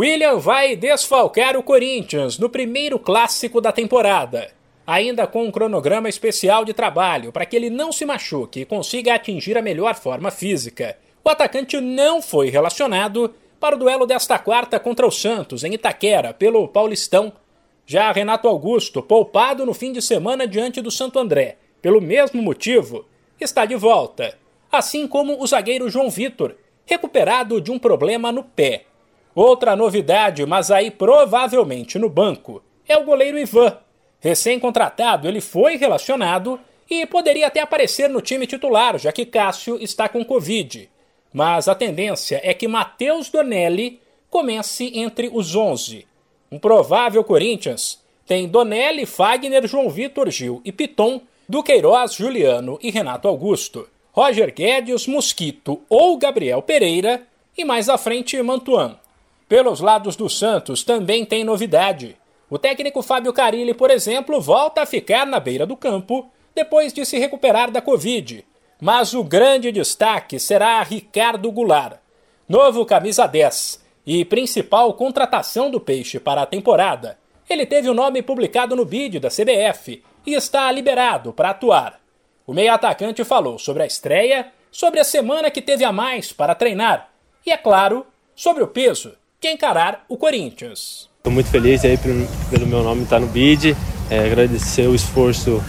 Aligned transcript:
William 0.00 0.38
vai 0.38 0.76
desfalcar 0.76 1.58
o 1.58 1.62
Corinthians 1.62 2.38
no 2.38 2.48
primeiro 2.48 2.98
clássico 2.98 3.60
da 3.60 3.70
temporada, 3.70 4.50
ainda 4.86 5.26
com 5.26 5.44
um 5.44 5.50
cronograma 5.50 6.08
especial 6.08 6.64
de 6.64 6.72
trabalho 6.72 7.30
para 7.30 7.44
que 7.44 7.54
ele 7.54 7.68
não 7.68 7.92
se 7.92 8.06
machuque 8.06 8.60
e 8.60 8.64
consiga 8.64 9.14
atingir 9.14 9.58
a 9.58 9.62
melhor 9.62 9.94
forma 9.94 10.30
física. 10.30 10.96
O 11.22 11.28
atacante 11.28 11.78
não 11.82 12.22
foi 12.22 12.48
relacionado 12.48 13.34
para 13.60 13.76
o 13.76 13.78
duelo 13.78 14.06
desta 14.06 14.38
quarta 14.38 14.80
contra 14.80 15.06
o 15.06 15.10
Santos, 15.10 15.64
em 15.64 15.74
Itaquera, 15.74 16.32
pelo 16.32 16.66
Paulistão. 16.66 17.30
Já 17.84 18.10
Renato 18.10 18.48
Augusto, 18.48 19.02
poupado 19.02 19.66
no 19.66 19.74
fim 19.74 19.92
de 19.92 20.00
semana 20.00 20.46
diante 20.46 20.80
do 20.80 20.90
Santo 20.90 21.18
André, 21.18 21.58
pelo 21.82 22.00
mesmo 22.00 22.40
motivo, 22.40 23.04
está 23.38 23.66
de 23.66 23.76
volta, 23.76 24.38
assim 24.72 25.06
como 25.06 25.42
o 25.42 25.46
zagueiro 25.46 25.90
João 25.90 26.08
Vitor, 26.08 26.56
recuperado 26.86 27.60
de 27.60 27.70
um 27.70 27.78
problema 27.78 28.32
no 28.32 28.42
pé. 28.42 28.86
Outra 29.34 29.76
novidade, 29.76 30.44
mas 30.44 30.70
aí 30.70 30.90
provavelmente 30.90 31.98
no 31.98 32.08
banco, 32.08 32.62
é 32.88 32.96
o 32.96 33.04
goleiro 33.04 33.38
Ivan. 33.38 33.76
Recém-contratado, 34.20 35.28
ele 35.28 35.40
foi 35.40 35.76
relacionado 35.76 36.60
e 36.88 37.06
poderia 37.06 37.46
até 37.46 37.60
aparecer 37.60 38.08
no 38.08 38.20
time 38.20 38.46
titular, 38.46 38.98
já 38.98 39.12
que 39.12 39.24
Cássio 39.24 39.78
está 39.80 40.08
com 40.08 40.24
Covid. 40.24 40.90
Mas 41.32 41.68
a 41.68 41.74
tendência 41.74 42.40
é 42.42 42.52
que 42.52 42.66
Matheus 42.66 43.30
Donelli 43.30 44.00
comece 44.28 44.90
entre 44.98 45.30
os 45.32 45.54
11. 45.54 46.06
Um 46.50 46.58
provável 46.58 47.22
Corinthians 47.22 48.02
tem 48.26 48.48
Donelli, 48.48 49.06
Fagner, 49.06 49.66
João 49.66 49.88
Vitor 49.88 50.28
Gil 50.30 50.60
e 50.64 50.72
Piton, 50.72 51.20
Duqueiroz, 51.48 52.14
Juliano 52.14 52.78
e 52.82 52.90
Renato 52.90 53.28
Augusto, 53.28 53.88
Roger 54.12 54.52
Guedes, 54.52 55.06
Mosquito 55.06 55.80
ou 55.88 56.16
Gabriel 56.16 56.62
Pereira 56.62 57.26
e 57.56 57.64
mais 57.64 57.88
à 57.88 57.96
frente 57.96 58.40
Mantuan. 58.42 58.98
Pelos 59.50 59.80
lados 59.80 60.14
do 60.14 60.30
Santos 60.30 60.84
também 60.84 61.24
tem 61.24 61.42
novidade. 61.42 62.16
O 62.48 62.56
técnico 62.56 63.02
Fábio 63.02 63.32
Carilli, 63.32 63.74
por 63.74 63.90
exemplo, 63.90 64.40
volta 64.40 64.82
a 64.82 64.86
ficar 64.86 65.26
na 65.26 65.40
beira 65.40 65.66
do 65.66 65.76
campo 65.76 66.30
depois 66.54 66.92
de 66.92 67.04
se 67.04 67.18
recuperar 67.18 67.68
da 67.68 67.82
Covid. 67.82 68.46
Mas 68.80 69.12
o 69.12 69.24
grande 69.24 69.72
destaque 69.72 70.38
será 70.38 70.80
Ricardo 70.84 71.50
Goulart, 71.50 71.98
novo 72.48 72.86
camisa 72.86 73.26
10 73.26 73.84
e 74.06 74.24
principal 74.24 74.94
contratação 74.94 75.68
do 75.68 75.80
Peixe 75.80 76.20
para 76.20 76.42
a 76.42 76.46
temporada. 76.46 77.18
Ele 77.48 77.66
teve 77.66 77.88
o 77.88 77.94
nome 77.94 78.22
publicado 78.22 78.76
no 78.76 78.84
bid 78.84 79.18
da 79.18 79.30
CBF 79.30 80.00
e 80.24 80.34
está 80.34 80.70
liberado 80.70 81.32
para 81.32 81.50
atuar. 81.50 81.98
O 82.46 82.54
meio-atacante 82.54 83.24
falou 83.24 83.58
sobre 83.58 83.82
a 83.82 83.86
estreia, 83.86 84.52
sobre 84.70 85.00
a 85.00 85.04
semana 85.04 85.50
que 85.50 85.60
teve 85.60 85.82
a 85.82 85.90
mais 85.90 86.32
para 86.32 86.54
treinar 86.54 87.10
e, 87.44 87.50
é 87.50 87.56
claro, 87.56 88.06
sobre 88.32 88.62
o 88.62 88.68
peso 88.68 89.18
que 89.40 89.50
encarar 89.50 90.04
o 90.08 90.16
Corinthians. 90.16 91.08
Estou 91.16 91.32
muito 91.32 91.48
feliz 91.48 91.84
aí 91.84 91.96
pelo, 91.96 92.66
meu 92.66 92.82
nome 92.82 93.04
estar 93.04 93.16
tá 93.16 93.20
no 93.20 93.26
bid, 93.26 93.74
é, 94.10 94.26
agradecer 94.26 94.86
o 94.86 94.94
esforço 94.94 95.62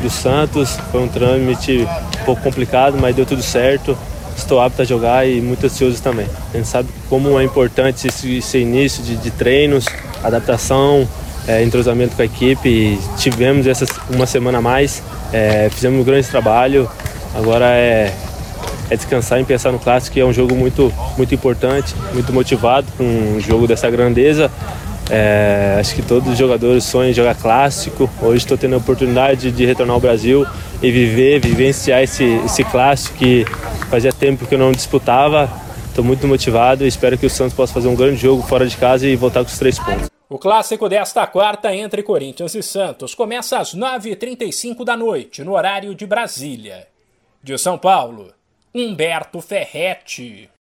do 0.00 0.10
Santos, 0.10 0.76
foi 0.92 1.00
um 1.00 1.08
trâmite 1.08 1.86
um 2.20 2.24
pouco 2.24 2.42
complicado, 2.42 2.98
mas 3.00 3.16
deu 3.16 3.24
tudo 3.24 3.42
certo. 3.42 3.96
Estou 4.36 4.60
apto 4.60 4.82
a 4.82 4.84
jogar 4.84 5.26
e 5.26 5.40
muito 5.40 5.64
ansioso 5.64 6.02
também. 6.02 6.26
A 6.52 6.56
gente 6.56 6.68
sabe 6.68 6.88
como 7.08 7.38
é 7.38 7.44
importante 7.44 8.08
esse, 8.08 8.36
esse 8.36 8.58
início 8.58 9.02
de, 9.02 9.16
de, 9.16 9.30
treinos, 9.30 9.86
adaptação, 10.22 11.08
é, 11.46 11.62
entrosamento 11.62 12.16
com 12.16 12.22
a 12.22 12.24
equipe. 12.24 12.98
Tivemos 13.16 13.66
essa 13.66 13.86
uma 14.10 14.26
semana 14.26 14.58
a 14.58 14.60
mais, 14.60 15.02
é, 15.32 15.70
fizemos 15.70 16.00
um 16.00 16.04
grande 16.04 16.26
trabalho. 16.26 16.90
Agora 17.34 17.66
é 17.66 18.12
é 18.90 18.96
descansar 18.96 19.40
e 19.40 19.44
pensar 19.44 19.72
no 19.72 19.78
clássico, 19.78 20.14
que 20.14 20.20
é 20.20 20.24
um 20.24 20.32
jogo 20.32 20.54
muito, 20.54 20.92
muito 21.16 21.34
importante, 21.34 21.94
muito 22.12 22.32
motivado, 22.32 22.86
com 22.96 23.04
um 23.04 23.40
jogo 23.40 23.66
dessa 23.66 23.90
grandeza. 23.90 24.50
É, 25.10 25.76
acho 25.78 25.94
que 25.94 26.02
todos 26.02 26.32
os 26.32 26.38
jogadores 26.38 26.84
sonham 26.84 27.10
em 27.10 27.14
jogar 27.14 27.34
clássico. 27.34 28.08
Hoje 28.22 28.38
estou 28.38 28.56
tendo 28.56 28.74
a 28.74 28.78
oportunidade 28.78 29.50
de 29.50 29.66
retornar 29.66 29.94
ao 29.94 30.00
Brasil 30.00 30.46
e 30.82 30.90
viver, 30.90 31.40
vivenciar 31.40 32.02
esse, 32.02 32.24
esse 32.44 32.64
clássico 32.64 33.16
que 33.18 33.44
fazia 33.90 34.12
tempo 34.12 34.46
que 34.46 34.54
eu 34.54 34.58
não 34.58 34.72
disputava. 34.72 35.50
Estou 35.88 36.04
muito 36.04 36.26
motivado 36.26 36.84
e 36.84 36.88
espero 36.88 37.16
que 37.16 37.26
o 37.26 37.30
Santos 37.30 37.54
possa 37.54 37.72
fazer 37.72 37.88
um 37.88 37.94
grande 37.94 38.16
jogo 38.16 38.42
fora 38.42 38.66
de 38.66 38.76
casa 38.76 39.06
e 39.06 39.14
voltar 39.14 39.44
com 39.44 39.50
os 39.50 39.58
três 39.58 39.78
pontos. 39.78 40.08
O 40.28 40.38
clássico 40.38 40.88
desta 40.88 41.26
quarta 41.26 41.72
entre 41.74 42.02
Corinthians 42.02 42.54
e 42.54 42.62
Santos 42.62 43.14
começa 43.14 43.58
às 43.58 43.74
9h35 43.74 44.84
da 44.84 44.96
noite, 44.96 45.44
no 45.44 45.52
horário 45.52 45.94
de 45.94 46.06
Brasília. 46.06 46.88
De 47.42 47.56
São 47.58 47.76
Paulo, 47.76 48.32
Humberto 48.76 49.40
Ferretti. 49.40 50.50